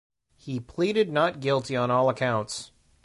[0.35, 2.71] He pleaded not guilty on all counts.